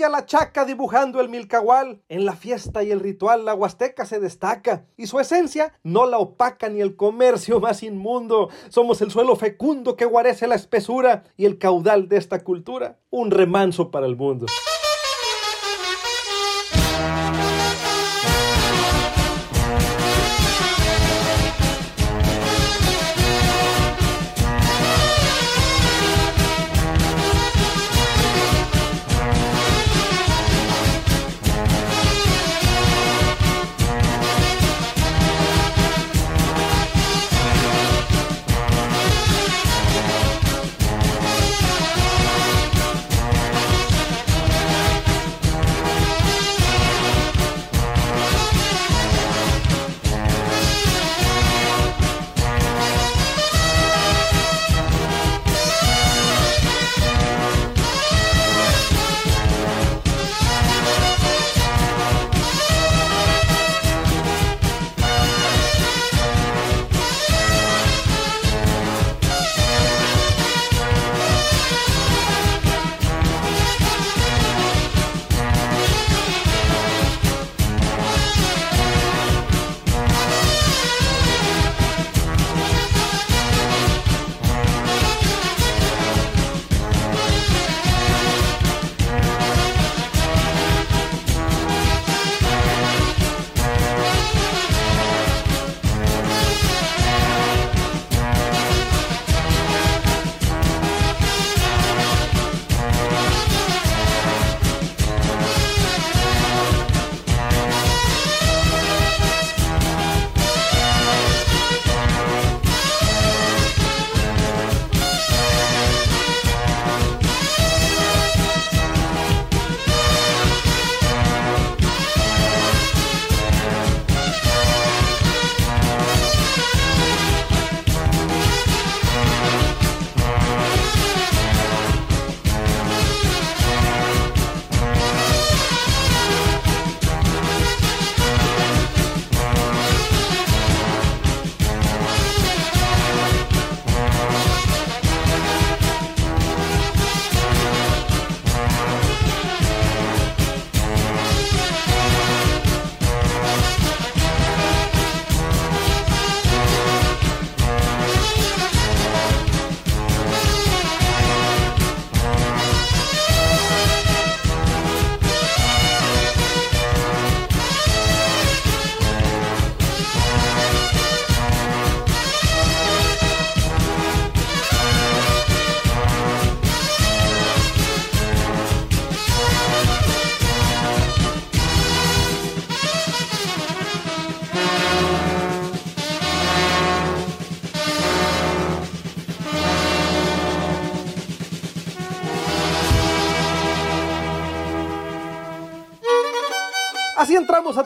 Brilla 0.00 0.08
la 0.08 0.24
chaca 0.24 0.64
dibujando 0.64 1.20
el 1.20 1.28
milcahual, 1.28 2.00
en 2.08 2.24
la 2.24 2.34
fiesta 2.34 2.82
y 2.82 2.90
el 2.90 3.00
ritual 3.00 3.44
la 3.44 3.54
huasteca 3.54 4.06
se 4.06 4.18
destaca, 4.18 4.86
y 4.96 5.06
su 5.08 5.20
esencia 5.20 5.74
no 5.82 6.06
la 6.06 6.16
opaca 6.16 6.70
ni 6.70 6.80
el 6.80 6.96
comercio 6.96 7.60
más 7.60 7.82
inmundo. 7.82 8.48
Somos 8.70 9.02
el 9.02 9.10
suelo 9.10 9.36
fecundo 9.36 9.96
que 9.96 10.06
guarece 10.06 10.46
la 10.46 10.54
espesura 10.54 11.24
y 11.36 11.44
el 11.44 11.58
caudal 11.58 12.08
de 12.08 12.16
esta 12.16 12.42
cultura, 12.42 12.98
un 13.10 13.30
remanso 13.30 13.90
para 13.90 14.06
el 14.06 14.16
mundo. 14.16 14.46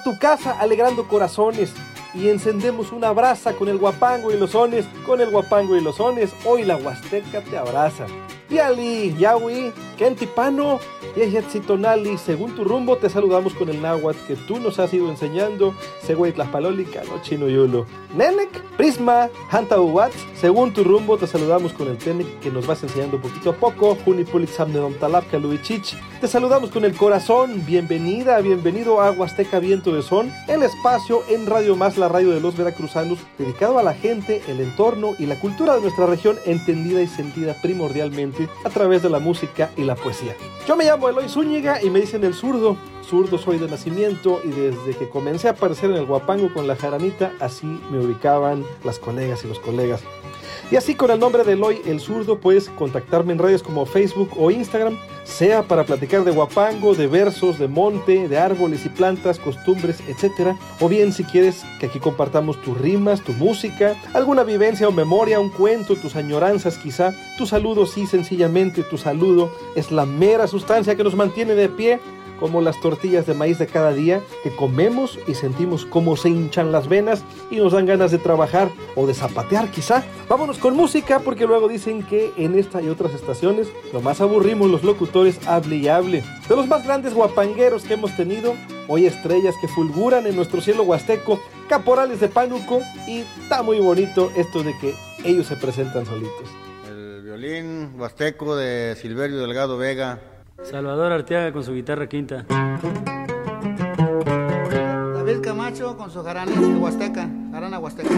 Tu 0.05 0.19
casa 0.19 0.61
alegrando 0.61 1.09
corazones 1.09 1.73
y 2.15 2.29
encendemos 2.29 2.93
una 2.93 3.11
brasa 3.11 3.55
con 3.55 3.69
el 3.69 3.79
guapango 3.79 4.31
y 4.31 4.37
los 4.37 4.51
sones, 4.51 4.87
con 5.05 5.21
el 5.21 5.31
guapango 5.31 5.77
y 5.77 5.81
los 5.81 5.97
sones. 5.97 6.31
Hoy 6.45 6.63
la 6.65 6.77
Huasteca 6.77 7.41
te 7.41 7.59
abraza. 7.59 8.07
Piali, 8.55 9.13
Yahui, 9.19 9.73
Kentipano, 9.99 10.79
Yeyetzitonali, 11.17 12.17
según 12.19 12.55
tu 12.55 12.63
rumbo 12.63 12.97
te 12.97 13.11
saludamos 13.11 13.53
con 13.55 13.69
el 13.69 13.83
náhuatl 13.83 14.27
que 14.29 14.37
tú 14.37 14.61
nos 14.61 14.79
has 14.79 14.95
ido 14.95 15.11
enseñando, 15.11 15.75
Tlaspalólica, 16.07 17.03
no 17.03 17.21
chino 17.21 17.49
yulo. 17.49 17.85
Nenek, 18.17 18.63
Prisma, 18.77 19.29
Hanta 19.51 19.81
Uwatz, 19.81 20.15
según 20.41 20.73
tu 20.73 20.85
rumbo 20.85 21.17
te 21.19 21.27
saludamos 21.27 21.73
con 21.73 21.89
el 21.89 21.99
Tenec 21.99 22.39
que 22.39 22.51
nos 22.51 22.65
vas 22.67 22.81
enseñando 22.85 23.21
poquito 23.21 23.51
a 23.51 23.55
poco, 23.55 23.97
Junipulik 24.05 24.51
Samnedom 24.51 24.95
Talapka 24.95 25.39
Luichich. 25.39 25.97
Te 26.21 26.29
saludamos 26.29 26.71
con 26.71 26.85
el 26.85 26.97
corazón, 26.97 27.65
bienvenida, 27.67 28.39
bienvenido 28.39 29.01
a 29.01 29.11
Huasteca 29.11 29.59
Viento 29.59 29.95
de 29.95 30.03
Son, 30.03 30.33
el 30.47 30.63
espacio 30.63 31.23
en 31.29 31.47
Radio 31.47 31.75
Más, 31.75 31.99
la 31.99 32.09
radio 32.09 32.31
de 32.31 32.41
los 32.41 32.57
veracruzanos, 32.57 33.19
dedicado 33.37 33.81
a 33.81 33.83
la 33.83 33.95
gente, 33.95 34.43
el 34.47 34.61
entorno 34.61 35.15
y 35.19 35.27
la 35.27 35.41
cultura 35.41 35.75
de 35.75 35.83
nuestra 35.83 36.07
región, 36.07 36.39
entendida 36.47 37.03
y 37.03 37.09
sentida 37.09 37.57
primordialmente 37.61 38.44
a 38.65 38.71
través 38.71 39.03
de 39.03 39.11
la 39.11 39.19
música 39.19 39.71
y 39.77 39.83
la 39.83 39.95
poesía. 39.95 40.35
Yo 40.67 40.77
me 40.77 40.85
llamo 40.85 41.09
Eloy 41.09 41.29
Zúñiga 41.29 41.83
y 41.83 41.91
me 41.91 42.01
dicen 42.01 42.25
el 42.25 42.35
zurdo. 42.35 42.77
zurdo 43.03 43.39
soy 43.39 43.59
de 43.59 43.69
nacimiento 43.69 44.41
y 44.45 44.49
desde 44.49 44.97
que 44.97 45.09
comencé 45.09 45.49
a 45.49 45.53
aparecer 45.53 45.91
en 45.91 45.97
el 45.97 46.07
guapango 46.07 46.53
con 46.53 46.67
la 46.67 46.77
jaranita, 46.77 47.33
así 47.41 47.67
me 47.91 47.99
ubicaban 47.99 48.65
las 48.83 48.99
colegas 48.99 49.45
y 49.45 49.49
los 49.49 49.61
colegas. 49.61 50.03
Y 50.75 50.77
así 50.77 50.97
con 50.97 51.13
el 51.13 51.21
nombre 51.21 51.45
de 51.45 51.53
Eloy 51.53 51.81
el 51.87 52.01
Zurdo 52.01 52.41
puedes 52.41 52.69
contactarme 52.69 53.33
en 53.33 53.39
redes 53.39 53.63
como 53.63 53.87
Facebook 53.87 54.31
o 54.37 54.51
Instagram, 54.51 54.99
sea 55.23 55.63
para 55.63 55.87
platicar 55.87 56.25
de 56.25 56.33
guapango, 56.33 56.97
de 56.97 57.07
versos, 57.07 57.61
de 57.61 57.69
monte, 57.69 58.27
de 58.27 58.39
árboles 58.39 58.85
y 58.85 58.89
plantas, 58.89 59.39
costumbres, 59.39 60.03
etc. 60.09 60.57
O 60.81 60.89
bien 60.89 61.13
si 61.13 61.23
quieres 61.23 61.65
que 61.79 61.87
aquí 61.87 62.01
compartamos 62.01 62.61
tus 62.61 62.77
rimas, 62.77 63.23
tu 63.23 63.33
música, 63.35 63.95
alguna 64.15 64.43
vivencia 64.43 64.89
o 64.89 64.91
memoria, 64.91 65.39
un 65.39 65.51
cuento, 65.51 65.95
tus 65.95 66.17
añoranzas 66.17 66.77
quizá. 66.77 67.15
Tu 67.39 67.47
saludo 67.47 67.87
sí, 67.87 68.09
sencillamente 68.09 68.83
tu 68.83 68.99
saludo 68.99 69.53
es 69.77 69.93
la 69.93 70.07
mera 70.07 70.49
sustancia 70.49 70.97
que 70.97 71.05
nos 71.05 71.15
mantiene 71.15 71.55
de 71.55 71.69
pie 71.69 72.01
como 72.45 72.61
las 72.61 72.79
tortillas 72.79 73.25
de 73.27 73.33
maíz 73.33 73.59
de 73.59 73.67
cada 73.67 73.95
día 73.95 74.21
que 74.43 74.55
comemos 74.55 75.19
y 75.27 75.33
sentimos 75.33 75.87
cómo 75.87 76.15
se 76.15 76.29
hinchan 76.29 76.73
las 76.73 76.91
venas 76.91 77.25
y 77.51 77.57
nos 77.57 77.73
dan 77.73 77.87
ganas 77.87 78.11
de 78.11 78.19
trabajar 78.19 78.71
o 78.97 79.07
de 79.07 79.15
zapatear 79.15 79.71
quizá. 79.71 80.05
Vámonos 80.29 80.59
con 80.59 80.77
música 80.77 81.21
porque 81.21 81.47
luego 81.47 81.69
dicen 81.69 82.03
que 82.03 82.35
en 82.37 82.59
esta 82.59 82.83
y 82.83 82.91
otras 82.91 83.15
estaciones 83.15 83.69
más 84.03 84.21
aburrimos 84.21 84.71
los 84.71 84.85
locutores 84.85 85.41
hable 85.49 85.77
y 85.77 85.89
hable. 85.89 86.23
De 86.47 86.55
los 86.55 86.69
más 86.69 86.85
grandes 86.85 87.15
guapangueros 87.15 87.85
que 87.85 87.95
hemos 87.95 88.15
tenido, 88.15 88.55
hoy 88.89 89.07
estrellas 89.07 89.55
que 89.63 89.69
fulguran 89.69 90.27
en 90.27 90.37
nuestro 90.37 90.61
cielo 90.61 90.83
huasteco, 90.83 91.41
caporales 91.67 92.21
de 92.21 92.29
pánuco 92.29 92.83
y 93.09 93.21
está 93.41 93.63
muy 93.63 93.79
bonito 93.79 94.31
esto 94.37 94.63
de 94.63 94.77
que 94.83 94.95
ellos 95.25 95.47
se 95.47 95.57
presentan 95.57 96.05
solitos. 96.05 96.51
El 96.91 97.23
violín 97.23 97.99
huasteco 97.99 98.55
de 98.55 98.97
Silverio 99.01 99.39
Delgado 99.39 99.79
Vega 99.79 100.21
Salvador 100.63 101.13
Arteaga 101.13 101.53
con 101.53 101.63
su 101.65 101.73
guitarra 101.73 102.09
quinta. 102.09 102.45
David 105.15 105.41
Camacho 105.43 105.97
con 105.97 106.11
su 106.11 106.23
jarana 106.23 106.53
huasteca, 106.79 107.29
jarana 107.53 107.79
huasteca. 107.79 108.11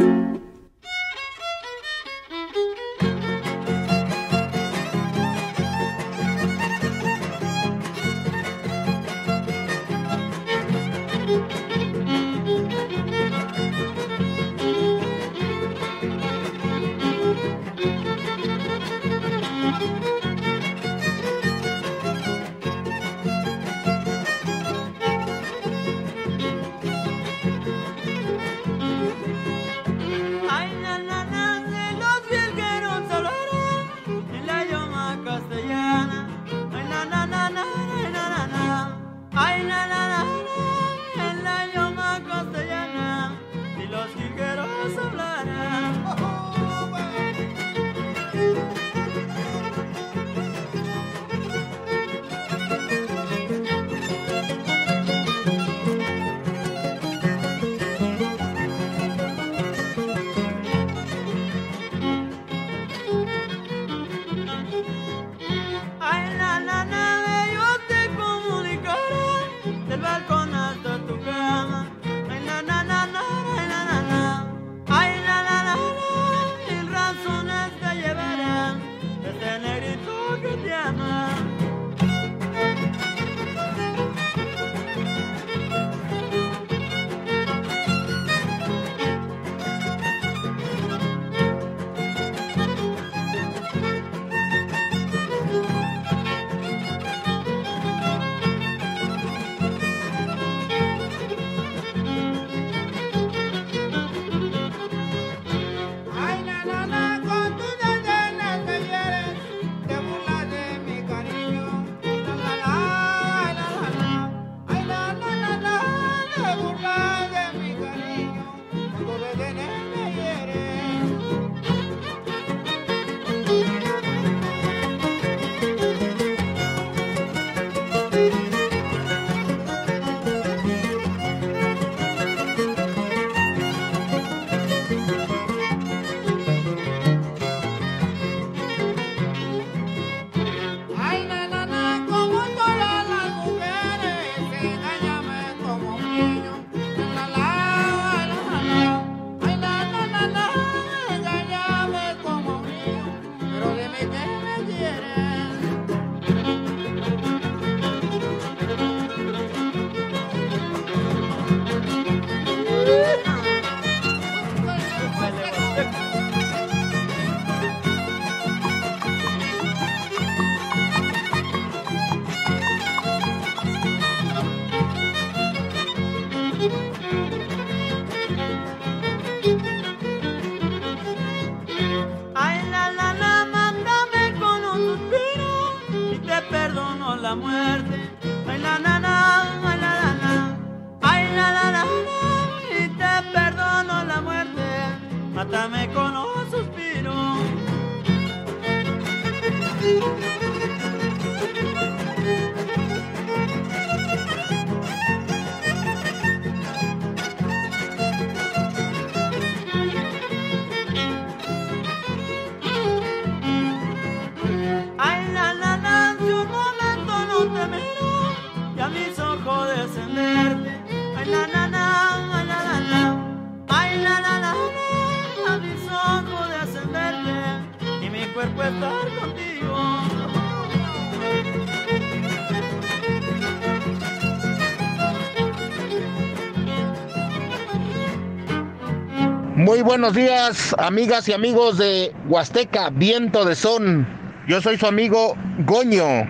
Buenos 239.87 240.15
días, 240.15 240.75
amigas 240.79 241.29
y 241.29 241.33
amigos 241.33 241.79
de 241.79 242.13
Huasteca, 242.29 242.91
Viento 242.91 243.45
de 243.45 243.55
Son. 243.55 244.05
Yo 244.49 244.61
soy 244.61 244.77
su 244.79 244.87
amigo 244.87 245.37
Goño. 245.61 246.27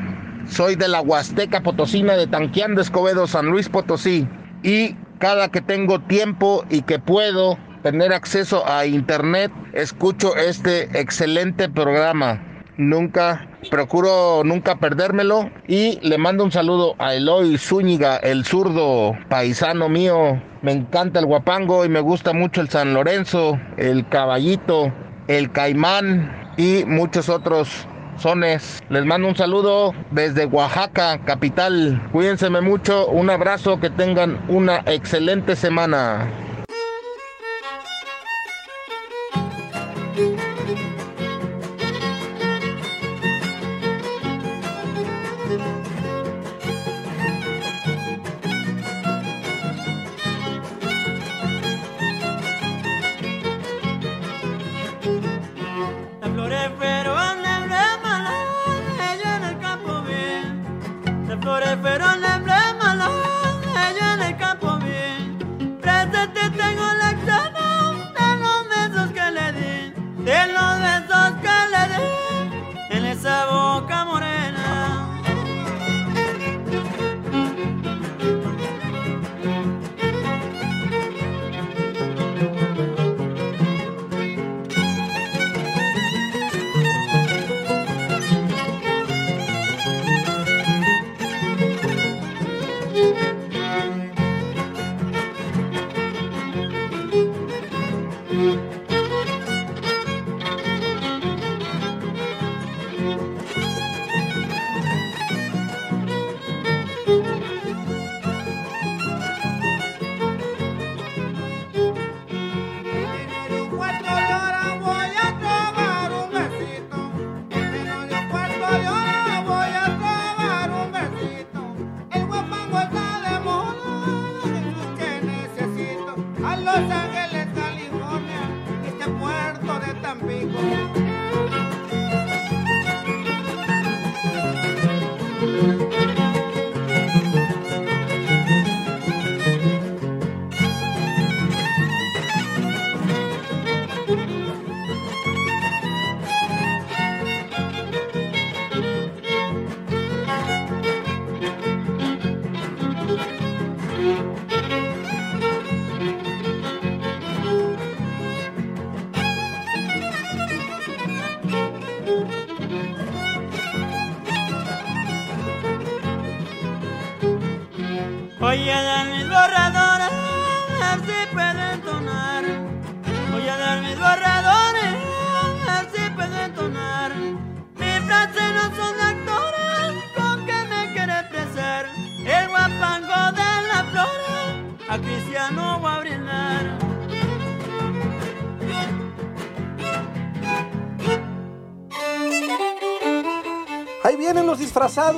Soy 0.47 0.77
de 0.77 0.89
la 0.89 1.01
Huasteca 1.01 1.63
Potosina 1.63 2.19
de 2.19 2.27
Tanquián 2.27 2.75
de 2.75 2.83
Escobedo, 2.83 3.27
San 3.27 3.47
Luis 3.47 3.71
Potosí. 3.71 4.29
Y 4.63 4.95
cada 5.21 5.49
que 5.49 5.63
tengo 5.63 6.03
tiempo 6.03 6.67
y 6.69 6.83
que 6.83 6.99
puedo 6.99 7.57
tener 7.83 8.13
acceso 8.13 8.63
a 8.69 8.85
internet, 8.85 9.51
escucho 9.73 10.37
este 10.37 11.01
excelente 11.01 11.71
programa. 11.71 12.46
Nunca, 12.78 13.49
procuro 13.71 14.42
nunca 14.45 14.76
perdérmelo. 14.76 15.50
Y 15.66 15.99
le 16.02 16.18
mando 16.18 16.45
un 16.45 16.52
saludo 16.52 16.95
a 16.99 17.14
Eloy 17.14 17.56
Zúñiga, 17.59 18.16
el 18.16 18.45
zurdo 18.45 19.16
paisano 19.28 19.88
mío. 19.88 20.40
Me 20.62 20.73
encanta 20.73 21.21
el 21.21 21.26
guapango 21.26 21.85
y 21.85 21.88
me 21.88 22.00
gusta 22.00 22.33
mucho 22.33 22.61
el 22.61 22.68
San 22.68 22.92
Lorenzo, 22.92 23.59
el 23.76 24.06
caballito, 24.09 24.92
el 25.28 25.50
caimán 25.52 26.52
y 26.56 26.85
muchos 26.87 27.28
otros 27.28 27.87
sones. 28.18 28.83
Les 28.88 29.04
mando 29.04 29.28
un 29.28 29.37
saludo 29.37 29.95
desde 30.11 30.47
Oaxaca, 30.47 31.18
capital. 31.25 32.02
Cuídense 32.12 32.50
mucho, 32.50 33.06
un 33.09 33.30
abrazo, 33.30 33.80
que 33.80 33.90
tengan 33.90 34.38
una 34.49 34.83
excelente 34.87 35.56
semana. 35.56 36.46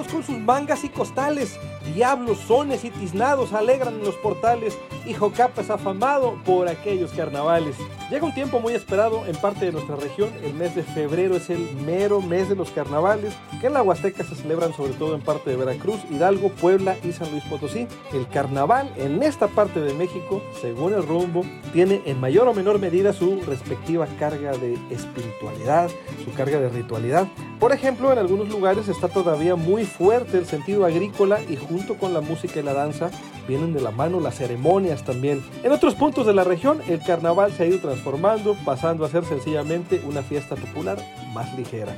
Con 0.06 0.22
sus 0.22 0.38
mangas 0.38 0.84
y 0.84 0.88
costales. 0.88 1.58
Diablos, 1.94 2.38
sones 2.46 2.84
y 2.84 2.90
tiznados 2.90 3.52
alegran 3.52 3.94
en 3.94 4.04
los 4.04 4.14
portales 4.16 4.78
y 5.04 5.14
Jocapa 5.14 5.62
es 5.62 5.70
afamado 5.70 6.38
por 6.44 6.68
aquellos 6.68 7.10
carnavales. 7.12 7.76
Llega 8.10 8.24
un 8.24 8.32
tiempo 8.32 8.58
muy 8.58 8.72
esperado 8.72 9.26
en 9.26 9.36
parte 9.36 9.66
de 9.66 9.72
nuestra 9.72 9.94
región. 9.96 10.30
El 10.42 10.54
mes 10.54 10.74
de 10.74 10.82
febrero 10.82 11.36
es 11.36 11.50
el 11.50 11.68
mero 11.84 12.22
mes 12.22 12.48
de 12.48 12.56
los 12.56 12.70
carnavales, 12.70 13.34
que 13.60 13.66
en 13.66 13.74
la 13.74 13.82
Huasteca 13.82 14.24
se 14.24 14.34
celebran 14.34 14.72
sobre 14.72 14.94
todo 14.94 15.14
en 15.14 15.20
parte 15.20 15.50
de 15.50 15.56
Veracruz, 15.56 16.00
Hidalgo, 16.10 16.48
Puebla 16.48 16.96
y 17.04 17.12
San 17.12 17.30
Luis 17.30 17.44
Potosí. 17.44 17.86
El 18.14 18.26
carnaval 18.28 18.90
en 18.96 19.22
esta 19.22 19.46
parte 19.48 19.80
de 19.80 19.92
México, 19.92 20.42
según 20.58 20.94
el 20.94 21.06
rumbo, 21.06 21.44
tiene 21.74 22.00
en 22.06 22.18
mayor 22.18 22.48
o 22.48 22.54
menor 22.54 22.78
medida 22.78 23.12
su 23.12 23.42
respectiva 23.42 24.06
carga 24.18 24.52
de 24.56 24.78
espiritualidad, 24.90 25.90
su 26.24 26.32
carga 26.32 26.60
de 26.60 26.70
ritualidad. 26.70 27.28
Por 27.60 27.72
ejemplo, 27.72 28.10
en 28.10 28.18
algunos 28.18 28.48
lugares 28.48 28.88
está 28.88 29.08
todavía 29.08 29.54
muy 29.54 29.84
fuerte 29.84 30.38
el 30.38 30.46
sentido 30.46 30.86
agrícola 30.86 31.40
y 31.46 31.56
junto 31.56 31.98
con 31.98 32.14
la 32.14 32.22
música 32.22 32.60
y 32.60 32.62
la 32.62 32.72
danza 32.72 33.10
vienen 33.48 33.72
de 33.72 33.80
la 33.80 33.90
mano 33.90 34.20
las 34.20 34.36
ceremonias 34.36 35.02
también. 35.02 35.42
En 35.64 35.72
otros 35.72 35.94
puntos 35.94 36.26
de 36.26 36.34
la 36.34 36.44
región 36.44 36.80
el 36.88 37.00
carnaval 37.00 37.50
se 37.52 37.64
ha 37.64 37.66
ido 37.66 37.78
transformando, 37.78 38.54
pasando 38.64 39.04
a 39.04 39.08
ser 39.08 39.24
sencillamente 39.24 40.00
una 40.06 40.22
fiesta 40.22 40.54
popular 40.54 40.98
más 41.32 41.52
ligera. 41.58 41.96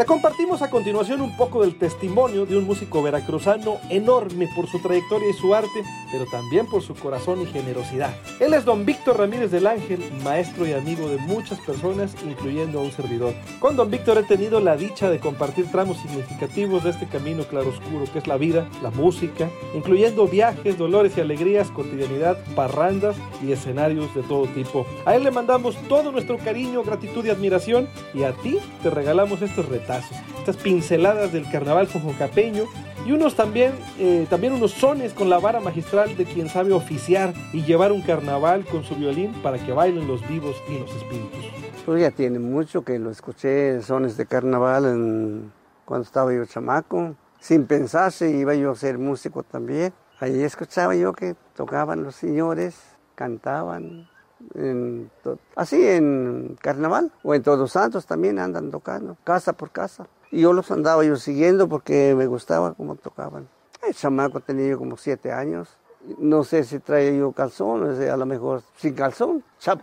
Te 0.00 0.06
compartimos 0.06 0.62
a 0.62 0.70
continuación 0.70 1.20
un 1.20 1.36
poco 1.36 1.60
del 1.60 1.76
testimonio 1.76 2.46
de 2.46 2.56
un 2.56 2.64
músico 2.64 3.02
veracruzano 3.02 3.76
enorme 3.90 4.48
por 4.56 4.66
su 4.66 4.80
trayectoria 4.80 5.28
y 5.28 5.34
su 5.34 5.54
arte, 5.54 5.84
pero 6.10 6.24
también 6.24 6.64
por 6.64 6.80
su 6.80 6.94
corazón 6.94 7.42
y 7.42 7.44
generosidad. 7.44 8.16
Él 8.40 8.54
es 8.54 8.64
don 8.64 8.86
Víctor 8.86 9.18
Ramírez 9.18 9.50
del 9.50 9.66
Ángel, 9.66 10.02
maestro 10.24 10.66
y 10.66 10.72
amigo 10.72 11.06
de 11.10 11.18
muchas 11.18 11.60
personas, 11.60 12.16
incluyendo 12.24 12.78
a 12.78 12.82
un 12.82 12.92
servidor. 12.92 13.34
Con 13.58 13.76
don 13.76 13.90
Víctor 13.90 14.16
he 14.16 14.22
tenido 14.22 14.58
la 14.60 14.74
dicha 14.74 15.10
de 15.10 15.20
compartir 15.20 15.70
tramos 15.70 15.98
significativos 15.98 16.82
de 16.82 16.90
este 16.90 17.06
camino 17.06 17.44
claroscuro 17.44 18.10
que 18.10 18.20
es 18.20 18.26
la 18.26 18.38
vida, 18.38 18.70
la 18.82 18.88
música, 18.88 19.50
incluyendo 19.74 20.26
viajes, 20.26 20.78
dolores 20.78 21.12
y 21.18 21.20
alegrías, 21.20 21.70
cotidianidad, 21.72 22.38
parrandas 22.56 23.16
y 23.46 23.52
escenarios 23.52 24.14
de 24.14 24.22
todo 24.22 24.46
tipo. 24.46 24.86
A 25.04 25.14
él 25.14 25.24
le 25.24 25.30
mandamos 25.30 25.76
todo 25.90 26.10
nuestro 26.10 26.38
cariño, 26.38 26.84
gratitud 26.84 27.22
y 27.26 27.28
admiración 27.28 27.86
y 28.14 28.22
a 28.22 28.32
ti 28.32 28.56
te 28.82 28.88
regalamos 28.88 29.42
estos 29.42 29.68
retos 29.68 29.89
estas 29.98 30.56
pinceladas 30.56 31.32
del 31.32 31.50
carnaval 31.50 31.86
jojocapeño 31.86 32.64
y 33.06 33.12
unos 33.12 33.34
también, 33.34 33.72
eh, 33.98 34.26
también 34.28 34.52
unos 34.52 34.72
sones 34.72 35.14
con 35.14 35.30
la 35.30 35.38
vara 35.38 35.60
magistral 35.60 36.16
de 36.16 36.24
quien 36.24 36.48
sabe 36.48 36.72
oficiar 36.72 37.32
y 37.52 37.62
llevar 37.62 37.92
un 37.92 38.02
carnaval 38.02 38.64
con 38.66 38.84
su 38.84 38.94
violín 38.94 39.32
para 39.42 39.58
que 39.58 39.72
bailen 39.72 40.06
los 40.06 40.26
vivos 40.28 40.56
y 40.68 40.78
los 40.78 40.94
espíritus. 40.94 41.46
Pues 41.86 42.02
ya 42.02 42.10
tiene 42.10 42.38
mucho 42.38 42.84
que 42.84 42.98
lo 42.98 43.10
escuché 43.10 43.80
sones 43.82 44.16
de 44.16 44.26
carnaval 44.26 45.50
cuando 45.84 46.04
estaba 46.04 46.32
yo 46.32 46.44
chamaco. 46.44 47.14
Sin 47.40 47.66
pensarse 47.66 48.30
iba 48.30 48.54
yo 48.54 48.72
a 48.72 48.76
ser 48.76 48.98
músico 48.98 49.42
también. 49.42 49.94
Ahí 50.20 50.42
escuchaba 50.42 50.94
yo 50.94 51.14
que 51.14 51.34
tocaban 51.56 52.02
los 52.02 52.14
señores, 52.14 52.78
cantaban 53.14 54.09
en 54.54 55.10
así 55.56 55.86
en 55.86 56.56
carnaval 56.60 57.12
o 57.22 57.34
en 57.34 57.42
Todos 57.42 57.72
Santos 57.72 58.06
también 58.06 58.38
andan 58.38 58.70
tocando, 58.70 59.16
casa 59.24 59.52
por 59.52 59.70
casa. 59.70 60.06
Y 60.30 60.42
yo 60.42 60.52
los 60.52 60.70
andaba 60.70 61.04
yo 61.04 61.16
siguiendo 61.16 61.68
porque 61.68 62.14
me 62.16 62.26
gustaba 62.26 62.74
cómo 62.74 62.96
tocaban. 62.96 63.48
El 63.86 63.94
chamaco 63.94 64.40
tenía 64.40 64.68
yo 64.68 64.78
como 64.78 64.96
siete 64.96 65.32
años. 65.32 65.76
No 66.18 66.44
sé 66.44 66.64
si 66.64 66.78
traía 66.78 67.12
yo 67.12 67.32
calzón, 67.32 68.00
a 68.00 68.16
lo 68.16 68.26
mejor 68.26 68.62
sin 68.76 68.94
calzón. 68.94 69.44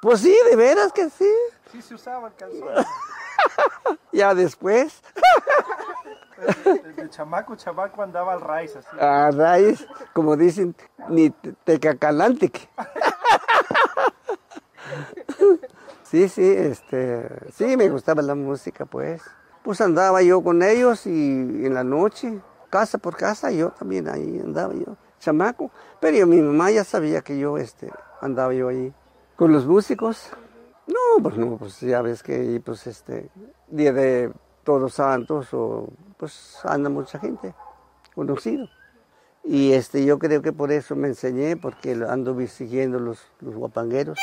Pues 0.00 0.20
sí, 0.20 0.34
de 0.48 0.56
veras 0.56 0.92
que 0.92 1.10
sí. 1.10 1.30
Sí 1.70 1.82
se 1.82 1.94
usaban 1.94 2.32
calzones. 2.36 2.86
Ya 4.12 4.34
después, 4.34 5.02
El 6.96 7.10
chamaco, 7.10 7.54
chamaco 7.56 8.02
andaba 8.02 8.32
al 8.32 8.40
raíz 8.40 8.76
así. 8.76 8.88
a 8.98 9.30
raíz, 9.30 9.86
como 10.12 10.36
dicen, 10.36 10.74
ni 11.08 11.30
te- 11.30 11.52
tecacalante. 11.64 12.50
Sí, 16.04 16.28
sí, 16.28 16.42
este, 16.44 17.28
sí, 17.52 17.76
me 17.76 17.88
gustaba 17.88 18.20
la 18.22 18.34
música, 18.34 18.84
pues. 18.84 19.22
Pues 19.62 19.80
andaba 19.80 20.22
yo 20.22 20.42
con 20.42 20.62
ellos 20.62 21.06
y 21.06 21.10
en 21.66 21.74
la 21.74 21.84
noche, 21.84 22.40
casa 22.70 22.98
por 22.98 23.16
casa, 23.16 23.50
yo 23.52 23.70
también 23.70 24.08
ahí 24.08 24.40
andaba 24.42 24.74
yo, 24.74 24.96
chamaco. 25.20 25.70
Pero 26.00 26.16
yo, 26.16 26.26
mi 26.26 26.40
mamá 26.40 26.70
ya 26.70 26.82
sabía 26.82 27.20
que 27.20 27.38
yo, 27.38 27.58
este, 27.58 27.90
andaba 28.20 28.52
yo 28.54 28.68
ahí 28.68 28.92
con 29.36 29.52
los 29.52 29.66
músicos. 29.66 30.30
No, 30.88 31.22
pues 31.22 31.36
no, 31.36 31.56
pues 31.56 31.78
ya 31.80 32.02
ves 32.02 32.22
que 32.24 32.60
pues 32.64 32.86
este, 32.88 33.30
día 33.68 33.92
de 33.92 34.32
Todos 34.64 34.94
Santos 34.94 35.48
o 35.54 35.86
pues 36.20 36.58
anda 36.64 36.90
mucha 36.90 37.18
gente 37.18 37.54
conocido. 38.14 38.68
Y 39.42 39.72
este, 39.72 40.04
yo 40.04 40.18
creo 40.18 40.42
que 40.42 40.52
por 40.52 40.70
eso 40.70 40.94
me 40.94 41.08
enseñé, 41.08 41.56
porque 41.56 41.92
ando 42.08 42.38
siguiendo 42.46 43.00
los, 43.00 43.26
los 43.40 43.54
guapangueros. 43.54 44.18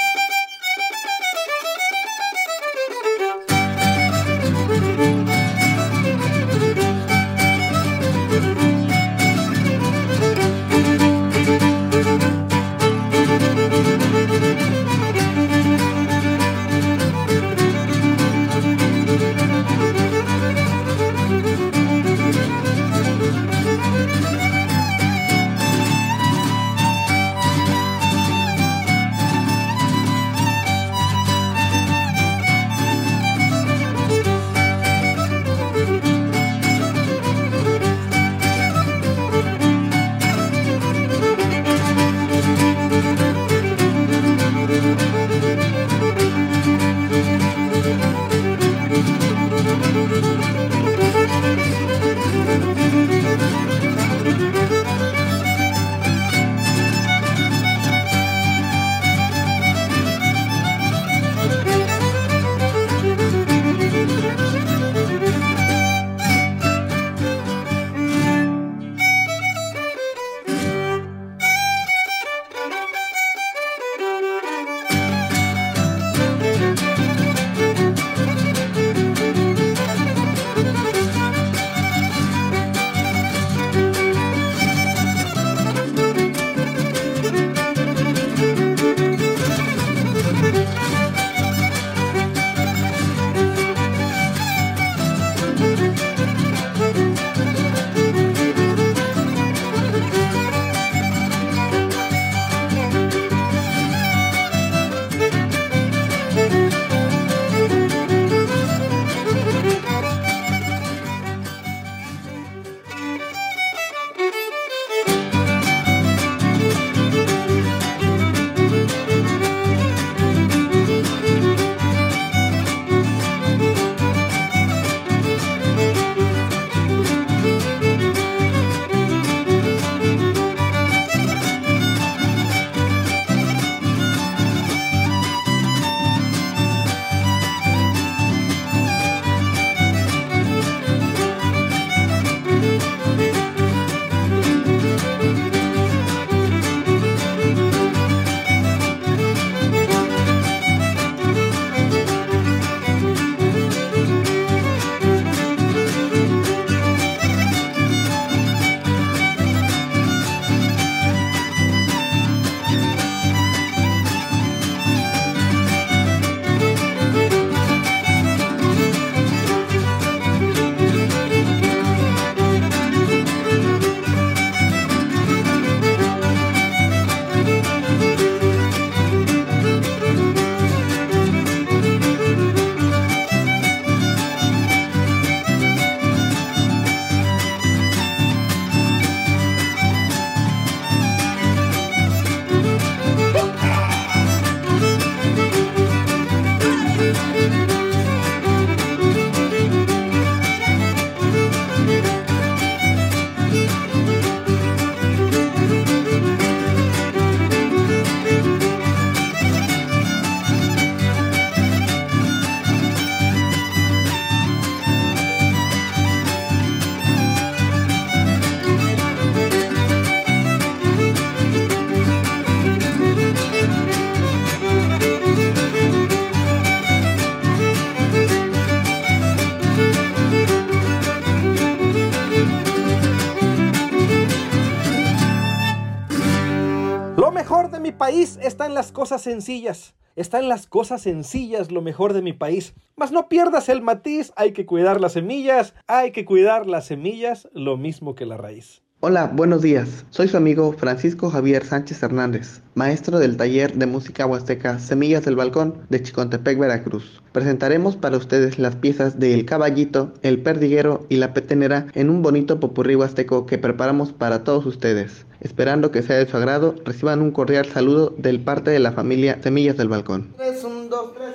País 238.48 238.54
está 238.54 238.66
en 238.66 238.76
las 238.76 238.94
cosas 238.94 239.22
sencillas. 239.24 239.94
Está 240.16 240.40
en 240.40 240.48
las 240.48 240.68
cosas 240.68 241.02
sencillas 241.02 241.70
lo 241.70 241.82
mejor 241.82 242.14
de 242.14 242.22
mi 242.22 242.32
país. 242.32 242.76
Mas 242.96 243.12
no 243.12 243.28
pierdas 243.28 243.68
el 243.68 243.82
matiz, 243.82 244.32
hay 244.38 244.54
que 244.54 244.66
cuidar 244.66 245.02
las 245.02 245.12
semillas, 245.12 245.74
hay 245.86 246.14
que 246.14 246.24
cuidar 246.24 246.66
las 246.66 246.86
semillas 246.86 247.50
lo 247.52 247.76
mismo 247.76 248.16
que 248.16 248.26
la 248.26 248.38
raíz. 248.38 248.84
Hola, 249.10 249.32
buenos 249.34 249.62
días. 249.62 250.04
Soy 250.10 250.28
su 250.28 250.36
amigo 250.36 250.74
Francisco 250.74 251.30
Javier 251.30 251.64
Sánchez 251.64 252.04
Hernández, 252.04 252.62
maestro 252.76 253.20
del 253.20 253.38
taller 253.38 253.74
de 253.74 253.86
música 253.86 254.26
huasteca 254.26 254.80
Semillas 254.80 255.24
del 255.24 255.38
Balcón 255.38 255.76
de 255.88 256.04
Chicontepec, 256.04 256.60
Veracruz. 256.60 257.22
Presentaremos 257.32 257.96
para 257.96 258.18
ustedes 258.18 258.60
las 258.60 258.76
piezas 258.76 259.18
de 259.18 259.34
El 259.34 259.46
Caballito, 259.46 260.12
El 260.24 260.44
Perdiguero 260.44 261.06
y 261.08 261.16
La 261.16 261.34
Petenera 261.34 261.88
en 261.94 262.10
un 262.10 262.22
bonito 262.22 262.60
popurrí 262.60 262.98
huasteco 262.98 263.46
que 263.46 263.58
preparamos 263.58 264.12
para 264.12 264.44
todos 264.44 264.66
ustedes. 264.66 265.26
Esperando 265.40 265.90
que 265.90 266.02
sea 266.02 266.18
de 266.18 266.28
su 266.28 266.36
agrado, 266.36 266.76
reciban 266.84 267.22
un 267.22 267.32
cordial 267.32 267.66
saludo 267.68 268.14
del 268.18 268.42
parte 268.42 268.72
de 268.72 268.80
la 268.80 268.92
familia 268.92 269.40
Semillas 269.42 269.78
del 269.78 269.88
Balcón. 269.88 270.34
3, 270.36 270.64
1, 270.66 270.86
2, 270.90 271.14
3, 271.16 271.30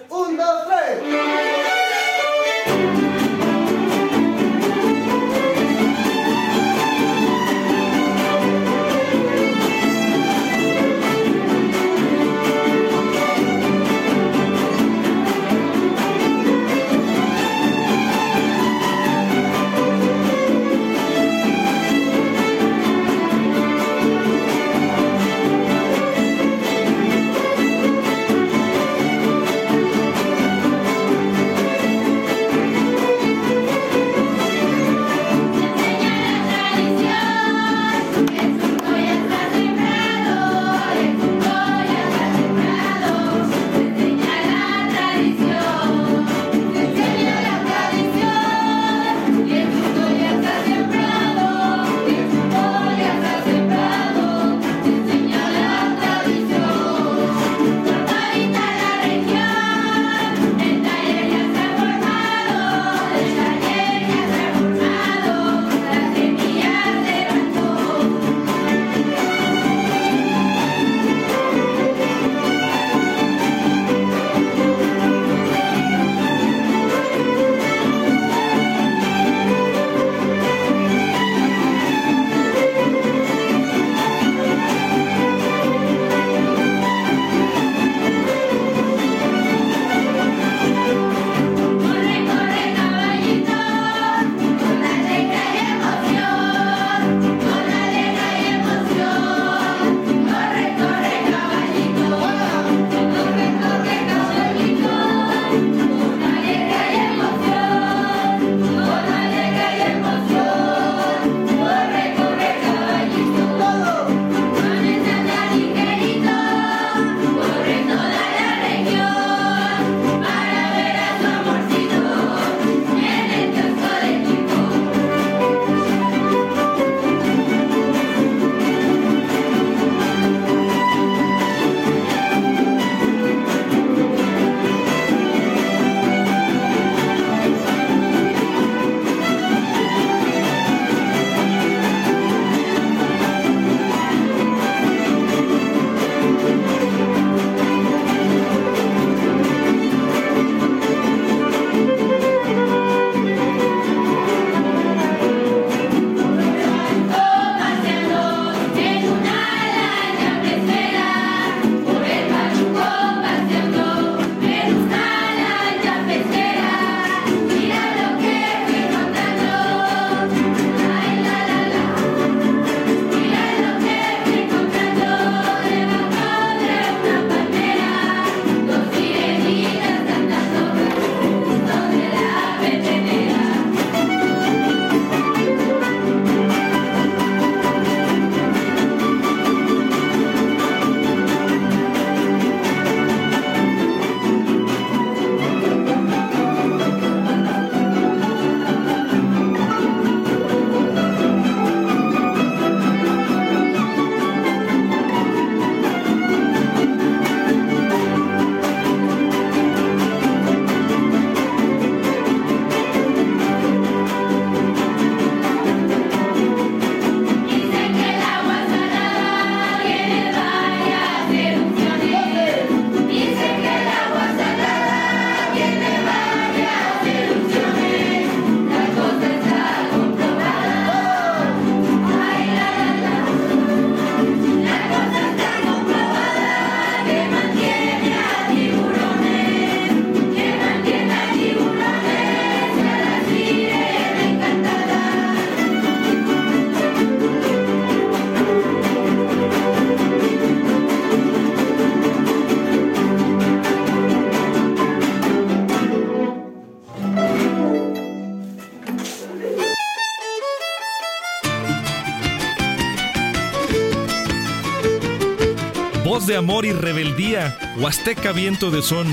de 266.33 266.39
amor 266.39 266.65
y 266.65 266.73
rebeldía, 266.73 267.59
Huasteca 267.77 268.33
viento 268.33 268.71
de 268.71 268.81
son, 268.81 269.07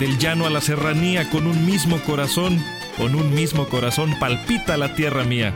del 0.00 0.18
llano 0.18 0.44
a 0.44 0.50
la 0.50 0.60
serranía 0.60 1.30
con 1.30 1.46
un 1.46 1.64
mismo 1.64 2.00
corazón, 2.00 2.60
con 2.96 3.14
un 3.14 3.32
mismo 3.32 3.68
corazón 3.68 4.18
palpita 4.18 4.76
la 4.76 4.92
tierra 4.96 5.22
mía. 5.22 5.54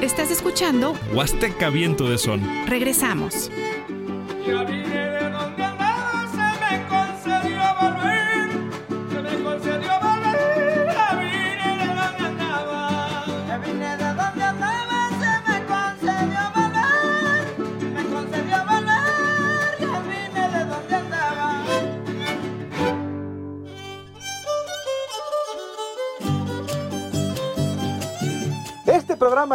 Estás 0.00 0.32
escuchando 0.32 0.96
Huasteca 1.12 1.70
viento 1.70 2.10
de 2.10 2.18
son. 2.18 2.42
Regresamos. 2.66 3.48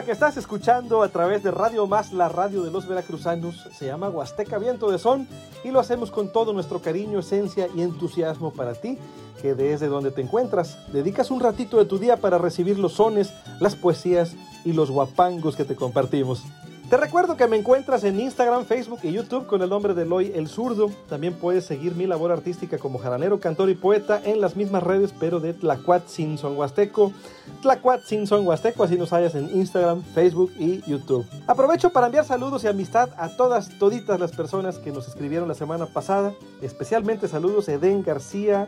Que 0.03 0.11
estás 0.11 0.37
escuchando 0.37 1.03
a 1.03 1.09
través 1.09 1.43
de 1.43 1.51
Radio 1.51 1.85
Más, 1.85 2.13
la 2.13 2.29
radio 2.29 2.63
de 2.63 2.71
los 2.71 2.87
veracruzanos, 2.87 3.67
se 3.73 3.87
llama 3.87 4.09
Huasteca 4.09 4.57
Viento 4.57 4.89
de 4.91 4.99
Son 4.99 5.27
y 5.63 5.71
lo 5.71 5.79
hacemos 5.79 6.11
con 6.11 6.31
todo 6.31 6.53
nuestro 6.53 6.79
cariño, 6.81 7.19
esencia 7.19 7.67
y 7.75 7.81
entusiasmo 7.81 8.51
para 8.51 8.75
ti, 8.75 8.97
que 9.41 9.55
desde 9.55 9.87
donde 9.87 10.11
te 10.11 10.21
encuentras, 10.21 10.77
dedicas 10.93 11.31
un 11.31 11.39
ratito 11.39 11.77
de 11.77 11.85
tu 11.85 11.97
día 11.97 12.17
para 12.17 12.37
recibir 12.37 12.79
los 12.79 12.93
sones, 12.93 13.33
las 13.59 13.75
poesías 13.75 14.35
y 14.63 14.73
los 14.73 14.89
guapangos 14.89 15.55
que 15.55 15.65
te 15.65 15.75
compartimos. 15.75 16.43
Te 16.89 16.97
recuerdo 16.97 17.37
que 17.37 17.45
me 17.45 17.55
encuentras 17.55 18.03
en 18.03 18.19
Instagram, 18.19 18.65
Facebook 18.65 19.01
y 19.03 19.11
YouTube 19.11 19.45
con 19.45 19.61
el 19.61 19.69
nombre 19.69 19.93
de 19.93 20.01
Eloy 20.01 20.31
el 20.33 20.47
Zurdo. 20.47 20.89
También 21.07 21.35
puedes 21.35 21.63
seguir 21.63 21.93
mi 21.93 22.07
labor 22.07 22.31
artística 22.31 22.79
como 22.79 22.97
jaranero, 22.97 23.39
cantor 23.39 23.69
y 23.69 23.75
poeta 23.75 24.19
en 24.25 24.41
las 24.41 24.55
mismas 24.55 24.81
redes, 24.81 25.13
pero 25.19 25.39
de 25.39 25.53
Tlacuat 25.53 26.07
Sin 26.07 26.39
Son 26.39 26.57
Huasteco. 26.57 27.13
Tlacuat 27.61 28.01
Sin 28.05 28.25
Son 28.25 28.47
Huasteco, 28.47 28.83
así 28.83 28.95
nos 28.95 29.11
hallas 29.13 29.35
en 29.35 29.55
Instagram, 29.55 30.01
Facebook 30.15 30.51
y 30.57 30.81
YouTube. 30.89 31.27
Aprovecho 31.45 31.91
para 31.91 32.07
enviar 32.07 32.25
saludos 32.25 32.63
y 32.63 32.67
amistad 32.67 33.09
a 33.17 33.29
todas, 33.37 33.69
toditas 33.77 34.19
las 34.19 34.31
personas 34.31 34.79
que 34.79 34.91
nos 34.91 35.07
escribieron 35.07 35.47
la 35.47 35.53
semana 35.53 35.85
pasada. 35.85 36.33
Especialmente 36.59 37.27
saludos 37.27 37.69
a 37.69 37.73
Eden 37.73 38.01
García, 38.01 38.67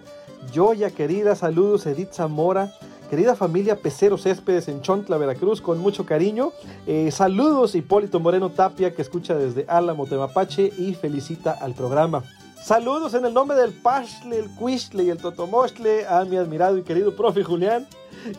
Joya 0.53 0.91
querida, 0.91 1.36
saludos 1.36 1.88
Edith 1.88 2.13
Zamora. 2.13 2.71
Querida 3.12 3.36
familia 3.36 3.76
Pecero 3.76 4.17
Céspedes 4.17 4.69
en 4.69 4.82
Chontla, 4.82 5.17
Veracruz, 5.17 5.60
con 5.60 5.80
mucho 5.80 6.06
cariño. 6.06 6.54
Eh, 6.88 7.12
saludos 7.12 7.76
Hipólito 7.76 8.21
Moreno 8.21 8.52
Tapia, 8.52 8.95
que 8.95 9.02
escucha 9.02 9.36
desde 9.36 9.65
Álamo, 9.67 10.08
Temapache, 10.08 10.71
y 10.78 10.93
felicita 10.93 11.52
al 11.52 11.74
programa. 11.74 12.24
Saludos 12.63 13.13
en 13.13 13.26
el 13.26 13.34
nombre 13.34 13.58
del 13.58 13.74
Pashle, 13.74 14.39
el 14.39 14.50
Cuishle 14.52 15.04
y 15.04 15.10
el 15.10 15.17
Totomostle 15.17 16.08
a 16.08 16.24
mi 16.24 16.38
admirado 16.38 16.78
y 16.78 16.84
querido 16.84 17.13
profe 17.13 17.43
Julián. 17.43 17.86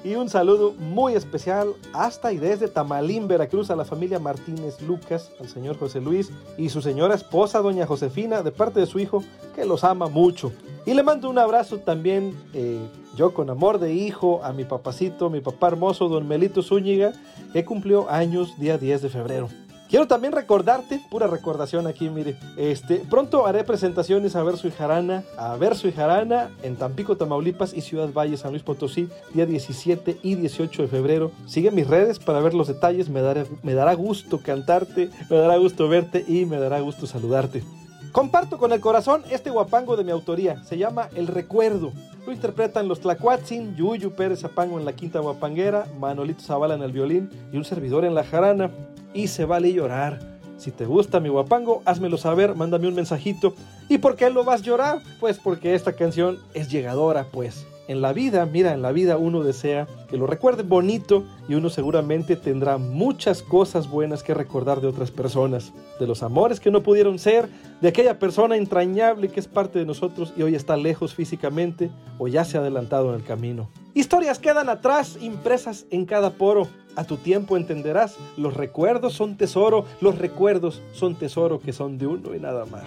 Y 0.05 0.15
un 0.15 0.29
saludo 0.29 0.73
muy 0.79 1.15
especial 1.15 1.75
hasta 1.93 2.33
y 2.33 2.39
desde 2.39 2.69
Tamalín, 2.69 3.29
Veracruz, 3.29 3.71
a 3.71 3.77
la 3.77 3.85
familia 3.85 4.19
Martínez 4.19 4.81
Lucas, 4.83 5.31
al 5.41 5.49
señor 5.49 5.79
José 5.79 6.01
Luis 6.01 6.31
y 6.57 6.69
su 6.69 6.83
señora 6.83 7.15
esposa, 7.15 7.61
doña 7.61 7.87
Josefina, 7.87 8.43
de 8.43 8.53
parte 8.53 8.81
de 8.81 8.87
su 8.87 8.99
hijo, 8.99 9.23
que 9.55 9.65
los 9.65 9.85
ama 9.85 10.09
mucho. 10.09 10.53
Y 10.85 10.95
le 10.95 11.03
mando 11.03 11.31
un 11.31 11.39
abrazo 11.39 11.79
también, 11.79 12.37
eh, 12.55 12.81
yo 13.17 13.33
con 13.35 13.51
amor 13.51 13.79
de 13.79 13.93
hijo, 13.93 14.43
a 14.43 14.53
mi 14.53 14.65
papacito, 14.65 15.31
mi 15.31 15.41
papá 15.41 15.69
hermoso, 15.69 16.09
don 16.09 16.27
Melito 16.27 16.63
Zúñiga, 16.63 17.13
que 17.53 17.65
cumplió 17.65 18.11
años 18.11 18.59
día 18.59 18.79
10 18.79 19.03
de 19.03 19.09
febrero. 19.09 19.49
Quiero 19.93 20.07
también 20.07 20.33
recordarte, 20.33 21.03
pura 21.11 21.27
recordación 21.27 21.87
aquí, 21.87 22.09
mire, 22.09 22.39
este, 22.57 23.01
pronto 23.11 23.47
haré 23.47 23.63
presentaciones 23.63 24.35
a 24.35 24.43
Verso 24.43 24.67
y 24.67 24.71
Jarana, 24.71 25.23
a 25.37 25.55
Verso 25.57 25.87
y 25.87 25.93
Jarana 25.93 26.49
en 26.63 26.77
Tampico, 26.77 27.19
Tamaulipas 27.19 27.75
y 27.75 27.83
Ciudad 27.83 28.11
Valle, 28.11 28.39
San 28.39 28.53
Luis 28.53 28.63
Potosí, 28.63 29.11
día 29.35 29.45
17 29.45 30.17
y 30.23 30.37
18 30.37 30.81
de 30.81 30.89
febrero. 30.89 31.31
Sigue 31.45 31.71
mis 31.71 31.87
redes 31.87 32.19
para 32.19 32.41
ver 32.41 32.55
los 32.55 32.69
detalles, 32.69 33.11
me 33.11 33.21
dará, 33.21 33.45
me 33.63 33.75
dará 33.75 33.93
gusto 33.93 34.41
cantarte, 34.43 35.11
me 35.29 35.37
dará 35.37 35.59
gusto 35.59 35.87
verte 35.91 36.25
y 36.27 36.47
me 36.47 36.57
dará 36.57 36.81
gusto 36.81 37.07
saludarte. 37.07 37.63
Comparto 38.13 38.57
con 38.57 38.73
el 38.73 38.81
corazón 38.81 39.23
este 39.31 39.51
guapango 39.51 39.99
de 39.99 40.05
mi 40.05 40.11
autoría, 40.11 40.65
se 40.65 40.79
llama 40.79 41.11
El 41.15 41.27
Recuerdo. 41.27 41.93
Lo 42.27 42.33
interpretan 42.33 42.89
los 42.89 43.01
Tlacuatzin, 43.01 43.77
Yuyu 43.77 44.13
Pérez 44.13 44.41
Zapango 44.41 44.79
en 44.79 44.87
la 44.87 44.95
quinta 44.95 45.21
guapanguera, 45.21 45.87
Manolito 45.99 46.43
Zavala 46.43 46.77
en 46.77 46.83
el 46.83 46.93
violín 46.93 47.29
y 47.53 47.59
un 47.59 47.65
servidor 47.67 48.07
en 48.07 48.15
la 48.15 48.25
jarana. 48.25 48.71
Y 49.15 49.29
se 49.29 49.45
vale 49.45 49.73
llorar. 49.73 50.19
Si 50.57 50.71
te 50.71 50.87
gusta 50.87 51.21
mi 51.21 51.29
guapango, 51.29 51.83
házmelo 51.85 52.17
saber, 52.17 52.55
mándame 52.55 52.89
un 52.89 52.95
mensajito. 52.95 53.55
¿Y 53.89 53.99
por 53.99 54.17
qué 54.17 54.31
lo 54.31 54.45
vas 54.45 54.61
a 54.61 54.65
llorar? 54.65 55.01
Pues 55.19 55.39
porque 55.39 55.75
esta 55.75 55.93
canción 55.95 56.39
es 56.55 56.71
llegadora, 56.71 57.27
pues. 57.33 57.67
En 57.89 58.01
la 58.01 58.13
vida, 58.13 58.47
mira, 58.47 58.73
en 58.73 58.81
la 58.81 58.93
vida 58.93 59.17
uno 59.17 59.43
desea 59.43 59.89
que 60.09 60.17
lo 60.17 60.29
recuerden 60.29 60.69
bonito 60.69 61.25
y 61.49 61.55
uno 61.55 61.69
seguramente 61.69 62.37
tendrá 62.37 62.79
muchas 62.79 63.43
cosas 63.43 63.91
buenas 63.91 64.23
que 64.23 64.35
recordar 64.35 64.81
de 64.81 64.87
otras 64.87 65.11
personas, 65.11 65.73
de 65.99 66.07
los 66.07 66.23
amores 66.23 66.61
que 66.61 66.71
no 66.71 66.85
pudieron 66.85 67.19
ser, 67.19 67.49
de 67.81 67.89
aquella 67.89 68.21
persona 68.21 68.57
entrañable 68.57 69.29
que 69.29 69.41
es 69.41 69.49
parte 69.49 69.81
de 69.81 69.85
nosotros 69.85 70.33
y 70.37 70.43
hoy 70.43 70.55
está 70.55 70.77
lejos 70.77 71.13
físicamente 71.13 71.91
o 72.19 72.29
ya 72.29 72.45
se 72.45 72.57
ha 72.57 72.61
adelantado 72.61 73.09
en 73.09 73.17
el 73.17 73.25
camino. 73.25 73.69
Historias 73.95 74.39
quedan 74.39 74.71
atrás, 74.71 75.19
impresas 75.21 75.85
en 75.91 76.07
cada 76.07 76.31
poro. 76.31 76.67
A 76.97 77.05
tu 77.05 77.19
tiempo 77.19 77.57
entenderás, 77.57 78.17
los 78.37 78.55
recuerdos 78.55 79.13
son 79.13 79.37
tesoro, 79.37 79.85
los 80.01 80.17
recuerdos 80.17 80.83
son 80.93 81.15
tesoro 81.15 81.61
que 81.61 81.73
son 81.73 81.99
de 81.99 82.07
uno 82.07 82.35
y 82.35 82.41
nada 82.41 82.65
más. 82.67 82.85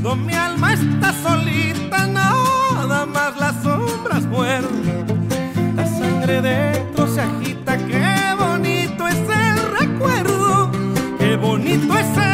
Cuando 0.00 0.24
mi 0.26 0.32
alma 0.32 0.74
está 0.74 1.12
solita, 1.12 2.06
nada 2.06 3.04
más 3.04 3.36
las 3.36 3.60
sombras 3.64 4.24
muerdo. 4.26 4.68
La 5.74 5.84
sangre 5.86 6.40
dentro 6.40 7.08
se 7.08 7.20
agita, 7.20 7.76
qué 7.78 8.14
bonito 8.38 9.08
es 9.08 9.16
el 9.16 9.76
recuerdo. 9.76 10.70
Qué 11.18 11.34
bonito 11.34 11.98
es 11.98 12.16
el 12.16 12.27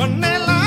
Si 0.00 0.06
con 0.06 0.59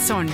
son. 0.00 0.28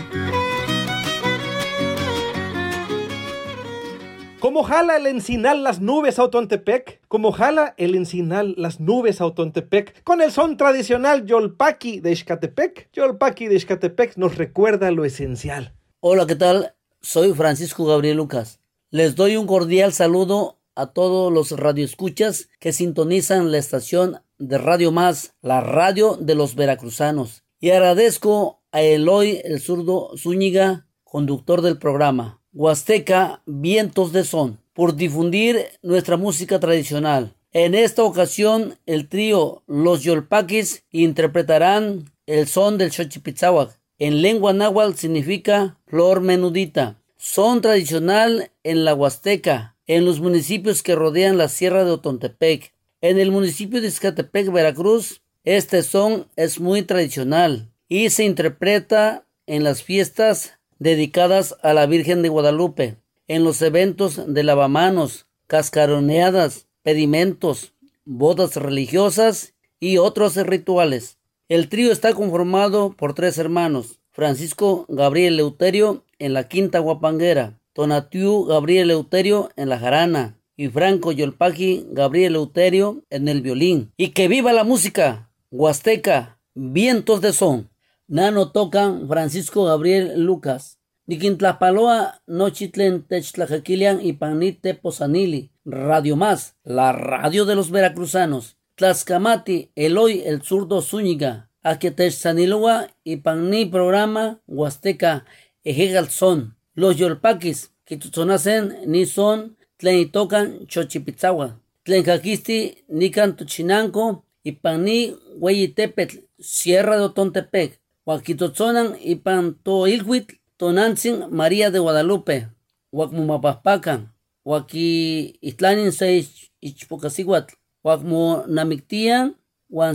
Como 4.41 4.65
jala 4.65 4.97
el 4.97 5.07
encinal 5.07 5.63
las 5.63 5.81
nubes 5.81 6.19
a 6.19 6.25
Otontepec, 6.25 7.01
como 7.07 7.31
jala 7.31 7.75
el 7.77 7.95
encinal 7.95 8.55
las 8.57 8.81
nubes 8.81 9.21
a 9.21 9.27
Otontepec, 9.27 10.03
con 10.03 10.21
el 10.21 10.33
son 10.33 10.57
tradicional 10.57 11.27
Yolpaki 11.27 12.01
de 12.01 12.17
Xcatepec, 12.17 12.91
Yolpaki 12.93 13.47
de 13.47 13.61
Xcatepec 13.61 14.17
nos 14.17 14.37
recuerda 14.37 14.91
lo 14.91 15.05
esencial. 15.05 15.75
Hola, 16.01 16.27
¿qué 16.27 16.35
tal? 16.35 16.75
Soy 17.01 17.33
Francisco 17.35 17.85
Gabriel 17.85 18.17
Lucas. 18.17 18.59
Les 18.91 19.15
doy 19.15 19.37
un 19.37 19.47
cordial 19.47 19.93
saludo 19.93 20.59
a 20.75 20.87
todos 20.87 21.33
los 21.33 21.53
radioescuchas 21.53 22.49
que 22.59 22.73
sintonizan 22.73 23.53
la 23.53 23.59
estación 23.59 24.23
de 24.39 24.59
Radio 24.59 24.91
Más, 24.91 25.35
la 25.41 25.61
radio 25.61 26.17
de 26.21 26.35
los 26.35 26.57
veracruzanos. 26.57 27.45
Y 27.61 27.71
agradezco 27.71 28.62
a 28.73 28.81
Eloy 28.81 29.43
el 29.45 29.61
zurdo 29.61 30.11
Zúñiga, 30.17 30.87
conductor 31.05 31.61
del 31.61 31.79
programa 31.79 32.41
Huasteca 32.55 33.43
Vientos 33.45 34.13
de 34.13 34.25
Son, 34.25 34.61
por 34.73 34.97
difundir 34.97 35.67
nuestra 35.83 36.17
música 36.17 36.59
tradicional. 36.59 37.35
En 37.53 37.75
esta 37.75 38.03
ocasión, 38.03 38.79
el 38.87 39.09
trío 39.09 39.63
Los 39.67 40.03
Yolpaquis 40.03 40.85
interpretarán 40.91 42.11
el 42.27 42.49
son 42.49 42.79
del 42.79 42.93
Xochipitzahuac. 42.93 43.79
En 43.99 44.23
lengua 44.23 44.55
náhuatl 44.55 44.97
significa 44.97 45.79
flor 45.87 46.23
menudita. 46.23 46.99
Son 47.19 47.61
tradicional 47.61 48.51
en 48.65 48.87
la 48.87 48.95
Huasteca, 48.95 49.77
en 49.87 50.07
los 50.07 50.21
municipios 50.21 50.83
que 50.83 50.95
rodean 50.95 51.37
la 51.37 51.49
Sierra 51.49 51.85
de 51.85 51.91
Otontepec. 51.91 52.73
En 53.03 53.19
el 53.19 53.31
municipio 53.31 53.83
de 53.83 53.89
Izcatepec, 53.89 54.51
Veracruz, 54.51 55.21
este 55.45 55.83
son 55.83 56.29
es 56.37 56.59
muy 56.59 56.83
tradicional 56.83 57.72
y 57.93 58.09
se 58.09 58.25
interpreta 58.25 59.27
en 59.47 59.65
las 59.65 59.83
fiestas 59.83 60.55
dedicadas 60.79 61.57
a 61.61 61.75
la 61.75 61.85
Virgen 61.85 62.23
de 62.23 62.31
Guadalupe, 62.31 62.97
en 63.29 63.45
los 63.45 63.61
eventos 63.61 64.33
de 64.33 64.43
lavamanos, 64.43 65.27
cascaroneadas, 65.47 66.69
pedimentos, 66.83 67.75
bodas 68.07 68.57
religiosas 68.57 69.53
y 69.79 69.99
otros 69.99 70.37
rituales. 70.37 71.19
El 71.51 71.69
trío 71.69 71.93
está 71.93 72.15
conformado 72.15 72.95
por 72.97 73.13
tres 73.13 73.37
hermanos, 73.37 74.01
Francisco 74.11 74.87
Gabriel 74.89 75.37
Leuterio 75.37 76.03
en 76.19 76.33
la 76.33 76.49
quinta 76.49 76.79
guapanguera, 76.79 77.61
Tonatiu 77.75 78.45
Gabriel 78.45 78.89
Leuterio 78.89 79.51
en 79.57 79.69
la 79.69 79.79
jarana 79.79 80.39
y 80.57 80.69
Franco 80.69 81.13
Yolpaki 81.13 81.89
Gabriel 81.91 82.33
Leuterio 82.33 83.05
en 83.11 83.29
el 83.29 83.43
violín. 83.43 83.93
Y 83.99 84.13
que 84.13 84.29
viva 84.29 84.55
la 84.55 84.65
música, 84.65 85.31
Huasteca, 85.51 86.39
vientos 86.55 87.21
de 87.21 87.35
son. 87.35 87.71
Nano 88.13 88.51
tocan 88.51 89.09
Francisco 89.09 89.65
Gabriel 89.65 90.21
Lucas. 90.21 90.79
Niquintlapaloa 91.07 92.21
nochitlen 92.27 93.05
techtlajaquilian 93.09 94.05
y 94.05 94.13
panite 94.13 94.75
posanili. 94.75 95.51
Radio 95.65 96.17
Más, 96.17 96.57
la 96.63 96.93
radio 96.93 97.47
de 97.47 97.55
los 97.55 97.71
veracruzanos. 97.71 98.59
Tlaxcamati, 98.75 99.71
Eloy 99.77 100.25
el 100.27 100.43
zurdo 100.43 100.83
Zúñiga. 100.83 101.49
Aquetechsanilua 101.63 102.89
y 103.03 103.17
panni 103.17 103.65
programa 103.65 104.43
Huasteca 104.47 105.25
Ejegalzón. 105.65 106.59
Los 106.75 106.99
yolpaquis, 106.99 107.73
que 107.87 107.97
tutzonacen 107.97 108.77
ni 108.87 109.07
son, 109.07 109.57
tlen 109.79 110.13
tocan 110.13 110.67
chochipitzawa. 110.67 111.63
Tlen 111.83 112.05
jaquisti 112.05 112.85
nican 112.89 113.37
tuchinanco 113.37 114.27
y 114.43 114.53
panni 114.53 115.17
hueyitepetl, 115.39 116.19
Sierra 116.39 116.99
de 116.99 117.05
Otontepec. 117.05 117.82
Huaquitotzonan 118.05 118.97
y 119.01 119.17
pan 119.17 119.55
toilhuitl, 119.63 120.35
tonantzin 120.57 121.25
María 121.31 121.71
de 121.71 121.79
Guadalupe. 121.79 122.49
Huacmumapaspacan. 122.91 124.13
Huaqui 124.45 125.39
itlanin 125.41 125.93
se 125.93 126.27
ichpocasihuatl. 126.61 127.55
Huacmo 127.83 128.45
namictian, 128.49 129.37
huan. 129.69 129.95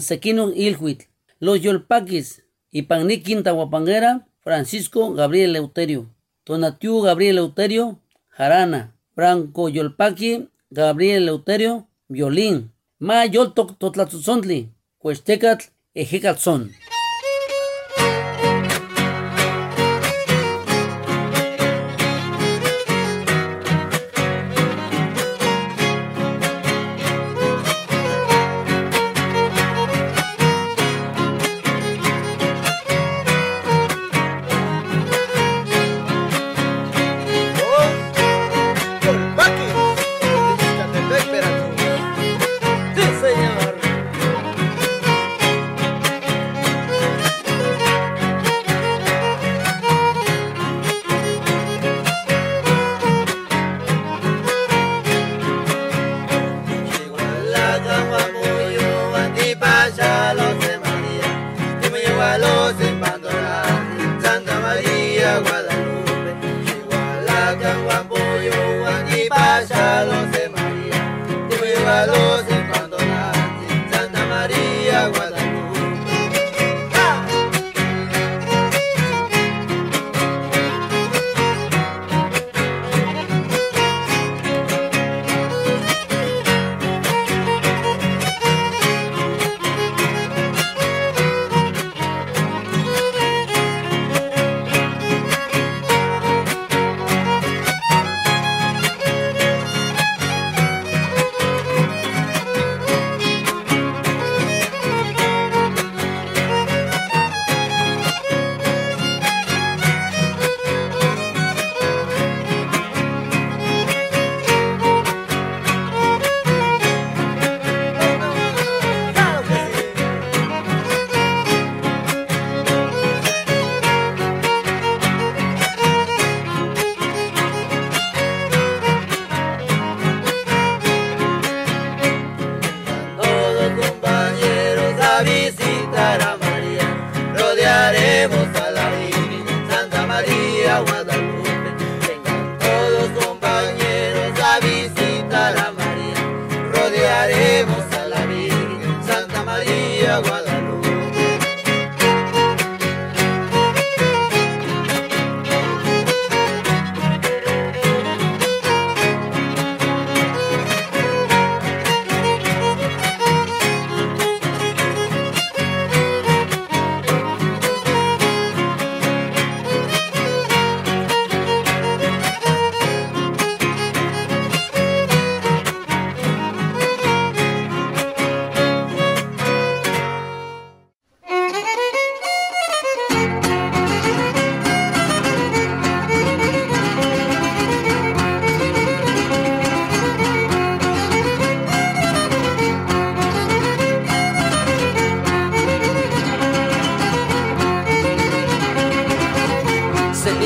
Los 1.39 1.61
yolpaquis 1.61 2.43
y 2.71 2.83
panni 2.83 3.21
quinta 3.21 3.51
guapanguera, 3.51 4.27
Francisco 4.39 5.13
Gabriel 5.13 5.53
Leuterio. 5.53 6.13
Tonatiu 6.43 7.01
Gabriel 7.01 7.35
Leuterio, 7.35 7.99
jarana. 8.29 8.93
Franco 9.17 9.67
Yolpaqui, 9.67 10.49
Gabriel 10.69 11.25
Leuterio, 11.25 11.87
violín. 12.07 12.71
Ma 12.99 13.25
yoltok 13.25 13.77
totlatzontli, 13.79 14.69
cuestecatl, 14.99 15.65
ejecatzón. 15.95 16.71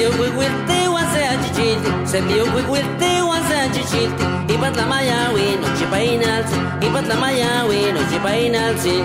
meu 0.02 0.12
guguete 0.12 0.88
wazea 0.88 1.38
chichilti 1.38 1.92
se 2.12 2.22
meu 2.22 2.46
guguete 2.46 3.22
wazea 3.22 3.70
chichilti 3.70 4.24
ipat 4.54 4.76
la 4.76 4.86
maya 4.88 5.30
we 5.34 5.56
no 5.62 5.68
chipa 5.78 6.02
inalsi 6.02 6.56
ipat 6.88 7.08
la 7.08 7.16
maya 7.16 7.66
we 7.70 7.92
no 7.92 8.00
chipa 8.10 8.36
inalsi 8.36 9.04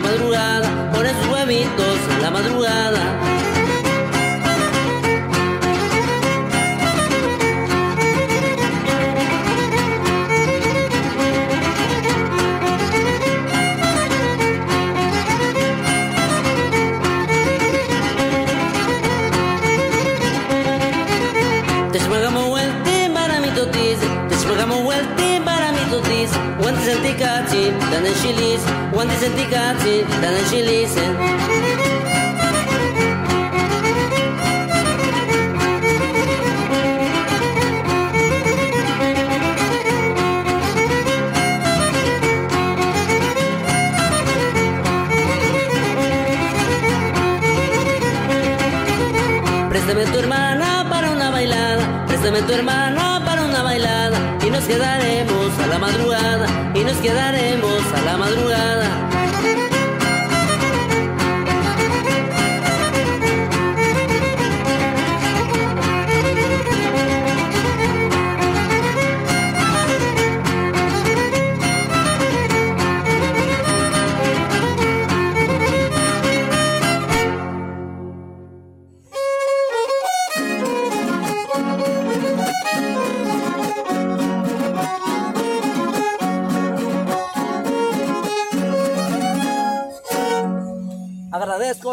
madrugada, 0.00 0.90
pone 0.92 1.10
sus 1.10 1.26
huevitos 1.32 1.98
en 2.14 2.22
la 2.22 2.30
madrugada. 2.30 3.00
Te 21.92 22.00
juegamos 22.00 22.48
vuelta 22.48 22.90
para 23.14 23.40
mi 23.40 23.48
totis, 23.48 23.98
te 24.28 24.36
juegamos 24.46 24.82
vuelta 24.82 25.44
para 25.44 25.72
mi 25.72 25.90
totis. 25.90 26.30
Guantes 29.00 29.22
anticachi, 29.22 30.04
dan 30.20 30.34
en 30.36 30.44
chilis, 30.50 30.92
guantes 30.92 31.14
anticachi, 31.14 31.14
dan 31.20 31.24
en 31.30 31.54
chilis. 31.88 32.00
Préstame 49.70 50.04
tu 50.12 50.18
hermana 50.18 50.86
para 50.90 51.10
una 51.10 51.30
bailada, 51.30 52.06
préstame 52.06 52.42
tu 52.42 52.52
hermana 52.52 53.22
para 53.24 53.44
una 53.44 53.62
bailada 53.62 54.09
nos 54.60 54.68
quedaremos 54.68 55.58
a 55.58 55.66
la 55.68 55.78
madrugada 55.78 56.72
y 56.74 56.84
nos 56.84 56.96
quedaremos 56.98 57.82
a 57.94 58.02
la 58.02 58.16
madrugada. 58.18 59.09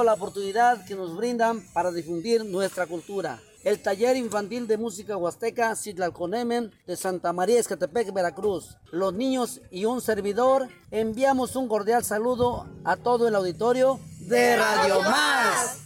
La 0.08 0.14
oportunidad 0.14 0.86
que 0.86 0.96
nos 0.96 1.18
brindan 1.18 1.62
para 1.74 1.92
difundir 1.92 2.46
nuestra 2.46 2.88
cultura. 2.88 3.42
El 3.66 3.82
taller 3.82 4.16
infantil 4.16 4.66
de 4.66 4.78
música 4.78 5.18
huasteca 5.18 5.76
Citlalconemen 5.76 6.72
de 6.88 6.96
Santa 6.96 7.34
María 7.34 7.60
Escatepec, 7.60 8.14
Veracruz. 8.14 8.78
Los 8.90 9.14
niños 9.14 9.60
y 9.70 9.84
un 9.84 10.00
servidor 10.00 10.70
enviamos 10.92 11.58
un 11.58 11.68
cordial 11.68 12.06
saludo 12.06 12.66
a 12.86 12.96
todo 12.96 13.28
el 13.28 13.36
auditorio 13.36 14.00
de 14.22 14.56
Radio 14.56 15.02
Más. 15.02 15.80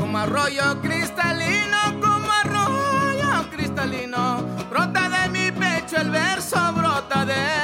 Como 0.00 0.16
arroyo 0.16 0.80
cristalino, 0.80 1.78
como 2.00 2.32
arroyo 2.42 3.50
cristalino, 3.50 4.46
brota 4.70 5.10
de 5.10 5.28
mi 5.28 5.52
pecho 5.52 5.98
el 6.00 6.10
verso, 6.10 6.56
brota 6.72 7.26
de 7.26 7.57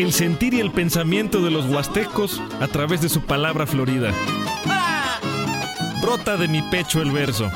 El 0.00 0.12
sentir 0.12 0.54
y 0.54 0.60
el 0.60 0.70
pensamiento 0.70 1.42
de 1.42 1.50
los 1.50 1.66
huastecos 1.66 2.40
a 2.58 2.68
través 2.68 3.02
de 3.02 3.10
su 3.10 3.20
palabra 3.20 3.66
florida. 3.66 4.12
Brota 6.00 6.38
de 6.38 6.48
mi 6.48 6.62
pecho 6.70 7.02
el 7.02 7.10
verso. 7.10 7.50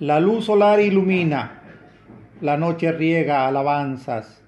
La 0.00 0.20
luz 0.20 0.44
solar 0.44 0.80
ilumina, 0.80 1.62
la 2.42 2.58
noche 2.58 2.92
riega 2.92 3.48
alabanzas, 3.48 4.42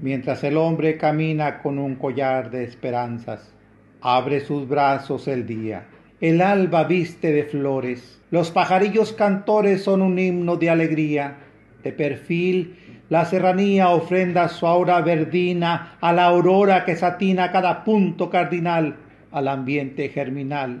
mientras 0.00 0.42
el 0.42 0.56
hombre 0.56 0.96
camina 0.96 1.60
con 1.60 1.78
un 1.78 1.96
collar 1.96 2.50
de 2.50 2.64
esperanzas. 2.64 3.52
Abre 4.00 4.40
sus 4.40 4.66
brazos 4.66 5.28
el 5.28 5.46
día, 5.46 5.84
el 6.22 6.40
alba 6.40 6.84
viste 6.84 7.30
de 7.30 7.44
flores, 7.44 8.22
los 8.30 8.50
pajarillos 8.50 9.12
cantores 9.12 9.84
son 9.84 10.00
un 10.00 10.18
himno 10.18 10.56
de 10.56 10.70
alegría. 10.70 11.43
De 11.84 11.92
perfil, 11.92 12.76
la 13.10 13.26
serranía 13.26 13.90
ofrenda 13.90 14.48
su 14.48 14.66
aura 14.66 15.02
verdina 15.02 15.98
a 16.00 16.14
la 16.14 16.24
aurora 16.24 16.86
que 16.86 16.96
satina 16.96 17.52
cada 17.52 17.84
punto 17.84 18.30
cardinal, 18.30 18.96
al 19.30 19.48
ambiente 19.48 20.08
germinal. 20.08 20.80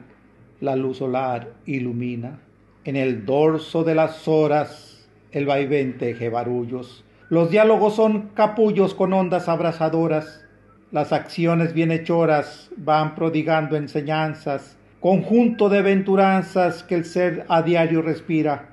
La 0.60 0.74
luz 0.76 0.96
solar 0.96 1.48
ilumina. 1.66 2.38
En 2.84 2.96
el 2.96 3.26
dorso 3.26 3.84
de 3.84 3.94
las 3.94 4.26
horas, 4.26 5.06
el 5.30 5.44
vaivén 5.44 5.98
teje 5.98 6.30
barullos. 6.30 7.04
Los 7.28 7.50
diálogos 7.50 7.96
son 7.96 8.30
capullos 8.32 8.94
con 8.94 9.12
ondas 9.12 9.50
abrasadoras. 9.50 10.42
Las 10.90 11.12
acciones 11.12 11.74
bienhechoras 11.74 12.70
van 12.78 13.14
prodigando 13.14 13.76
enseñanzas, 13.76 14.78
conjunto 15.00 15.68
de 15.68 15.78
aventuranzas 15.80 16.82
que 16.82 16.94
el 16.94 17.04
ser 17.04 17.44
a 17.48 17.60
diario 17.60 18.00
respira 18.00 18.70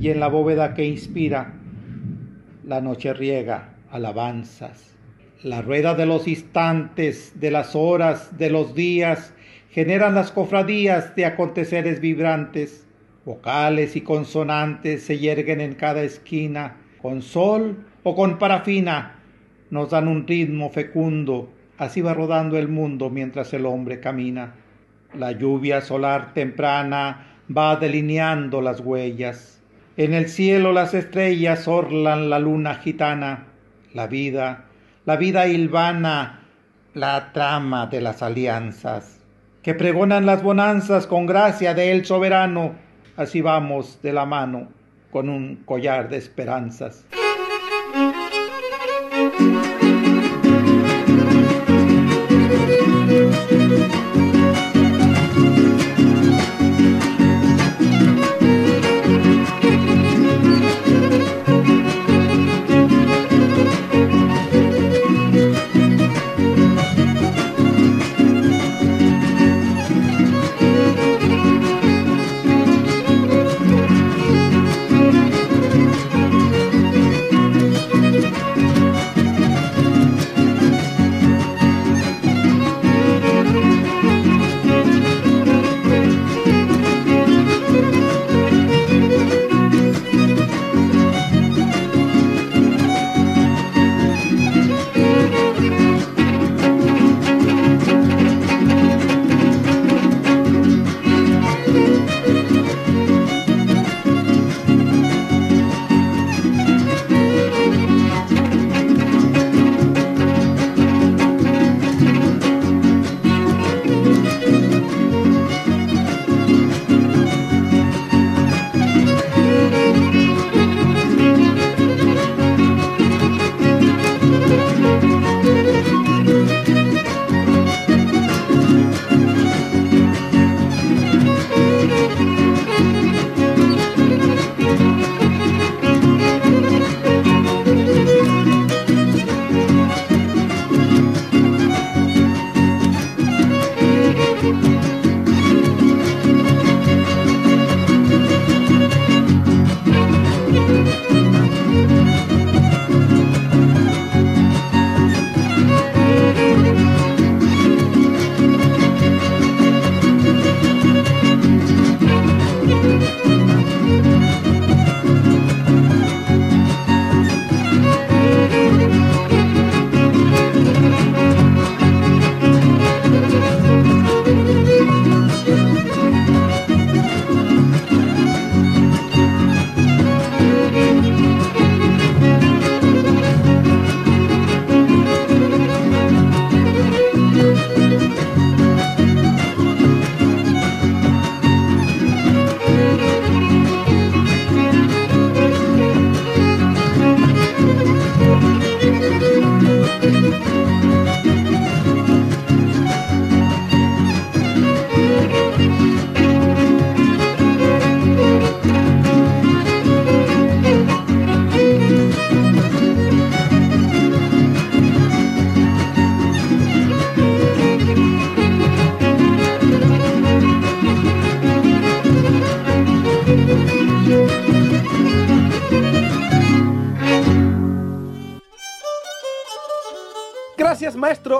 y 0.00 0.10
en 0.10 0.20
la 0.20 0.28
bóveda 0.28 0.74
que 0.74 0.84
inspira, 0.84 1.54
la 2.64 2.80
noche 2.80 3.12
riega 3.14 3.74
alabanzas. 3.90 4.96
La 5.42 5.62
rueda 5.62 5.94
de 5.94 6.06
los 6.06 6.26
instantes, 6.28 7.38
de 7.40 7.50
las 7.50 7.74
horas, 7.76 8.36
de 8.38 8.50
los 8.50 8.74
días, 8.74 9.32
generan 9.70 10.14
las 10.14 10.32
cofradías 10.32 11.14
de 11.14 11.26
aconteceres 11.26 12.00
vibrantes. 12.00 12.86
Vocales 13.24 13.94
y 13.96 14.00
consonantes 14.00 15.02
se 15.04 15.18
yerguen 15.18 15.60
en 15.60 15.74
cada 15.74 16.02
esquina, 16.02 16.76
con 17.00 17.22
sol 17.22 17.84
o 18.02 18.14
con 18.16 18.38
parafina, 18.38 19.18
nos 19.70 19.90
dan 19.90 20.08
un 20.08 20.26
ritmo 20.26 20.70
fecundo, 20.70 21.52
así 21.76 22.00
va 22.00 22.14
rodando 22.14 22.56
el 22.58 22.68
mundo 22.68 23.10
mientras 23.10 23.52
el 23.52 23.66
hombre 23.66 24.00
camina. 24.00 24.54
La 25.14 25.32
lluvia 25.32 25.80
solar 25.80 26.32
temprana 26.34 27.27
va 27.56 27.76
delineando 27.76 28.60
las 28.60 28.80
huellas. 28.80 29.60
En 29.96 30.14
el 30.14 30.28
cielo 30.28 30.72
las 30.72 30.94
estrellas 30.94 31.66
orlan 31.66 32.30
la 32.30 32.38
luna 32.38 32.76
gitana. 32.76 33.46
La 33.94 34.06
vida, 34.06 34.66
la 35.06 35.16
vida 35.16 35.46
hilvana, 35.48 36.40
la 36.94 37.32
trama 37.32 37.86
de 37.86 38.00
las 38.00 38.22
alianzas, 38.22 39.20
que 39.62 39.74
pregonan 39.74 40.26
las 40.26 40.42
bonanzas 40.42 41.06
con 41.06 41.26
gracia 41.26 41.74
de 41.74 41.92
el 41.92 42.04
soberano. 42.04 42.74
Así 43.16 43.40
vamos 43.40 44.00
de 44.02 44.12
la 44.12 44.26
mano 44.26 44.68
con 45.10 45.28
un 45.28 45.56
collar 45.64 46.08
de 46.08 46.18
esperanzas. 46.18 47.06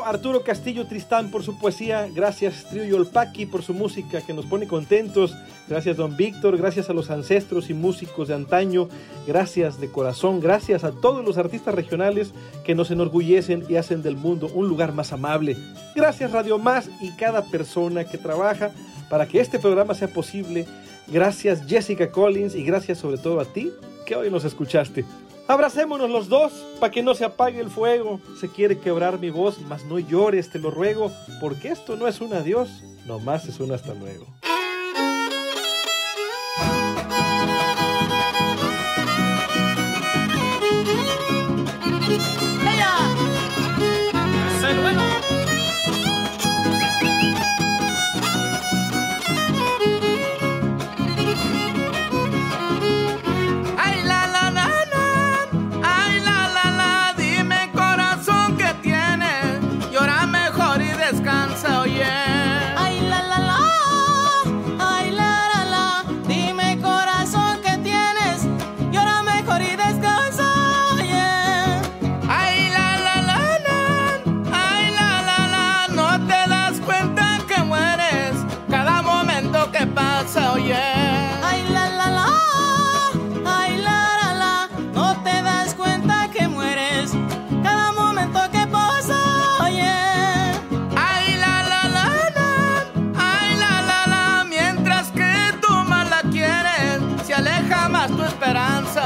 Arturo 0.09 0.43
Castillo 0.43 0.87
Tristán 0.87 1.31
por 1.31 1.43
su 1.43 1.59
poesía, 1.59 2.09
gracias 2.15 2.65
Trio 2.71 2.85
Yolpaki 2.85 3.45
por 3.45 3.63
su 3.63 3.75
música 3.75 4.23
que 4.23 4.33
nos 4.33 4.47
pone 4.47 4.67
contentos, 4.67 5.37
gracias 5.69 5.99
don 5.99 6.17
Víctor, 6.17 6.57
gracias 6.57 6.89
a 6.89 6.95
los 6.95 7.11
ancestros 7.11 7.69
y 7.69 7.75
músicos 7.75 8.29
de 8.29 8.35
antaño, 8.35 8.89
gracias 9.27 9.79
de 9.79 9.91
corazón, 9.91 10.41
gracias 10.41 10.83
a 10.83 10.93
todos 10.93 11.23
los 11.23 11.37
artistas 11.37 11.75
regionales 11.75 12.33
que 12.65 12.75
nos 12.75 12.91
enorgullecen 12.91 13.67
y 13.69 13.77
hacen 13.77 14.03
del 14.03 14.17
mundo 14.17 14.51
un 14.55 14.67
lugar 14.67 14.95
más 14.95 15.13
amable. 15.13 15.59
Gracias 15.95 16.33
Radio 16.33 16.59
Más 16.59 16.89
y 17.03 17.11
cada 17.17 17.45
persona 17.45 18.05
que 18.05 18.17
trabaja 18.17 18.71
para 19.11 19.29
que 19.29 19.41
este 19.41 19.59
programa 19.59 19.93
sea 19.93 20.09
posible. 20.09 20.67
Gracias 21.07 21.67
Jessica 21.67 22.11
Collins 22.11 22.55
y 22.55 22.63
gracias 22.63 22.97
sobre 22.97 23.19
todo 23.19 23.41
a 23.41 23.45
ti 23.45 23.71
que 24.07 24.17
hoy 24.17 24.31
nos 24.31 24.45
escuchaste. 24.47 25.05
Abracémonos 25.49 26.11
los 26.11 26.29
dos 26.29 26.53
para 26.79 26.93
que 26.93 27.03
no 27.03 27.15
se 27.15 27.25
apague 27.25 27.59
el 27.59 27.71
fuego. 27.71 28.21
Se 28.39 28.51
quiere 28.51 28.79
quebrar 28.79 29.19
mi 29.19 29.31
voz, 29.31 29.59
mas 29.67 29.83
no 29.87 29.99
llores, 29.99 30.51
te 30.51 30.59
lo 30.59 30.71
ruego, 30.71 31.11
porque 31.41 31.69
esto 31.69 31.97
no 31.97 32.07
es 32.07 32.21
un 32.21 32.35
adiós, 32.35 32.69
nomás 33.07 33.47
es 33.47 33.59
un 33.59 33.73
hasta 33.73 33.95
luego. 33.95 34.27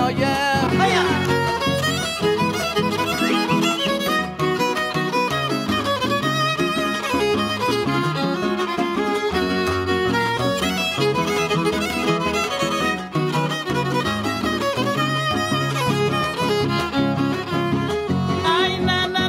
Esperanza, 0.02 0.66
oye. 0.84 2.62
Ay, 18.44 18.78
na, 18.80 19.06
na, 19.08 19.28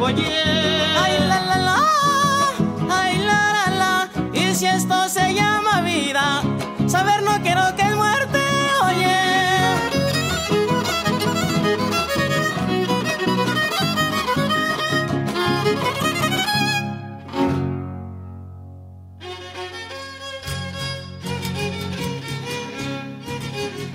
oye. 0.00 0.26
Ay, 1.02 1.18
la, 1.28 1.40
la, 1.40 1.56
la. 1.58 1.82
Ay, 2.90 3.18
la, 3.18 3.52
la, 3.56 3.70
la. 3.76 4.10
Y 4.32 4.54
si 4.54 4.66
esto 4.66 5.08
se 5.08 5.34
llama 5.34 5.80
vida, 5.82 6.42
saber 6.86 7.22
no 7.22 7.40
quiero 7.42 7.62
que 7.76 7.82
es 7.82 7.96
muerte, 7.96 8.40
oye. 8.84 9.16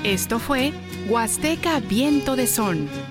Esto 0.04 0.40
fue 0.40 0.74
Huasteca 1.08 1.80
Viento 1.80 2.36
de 2.36 2.48
Son. 2.48 3.11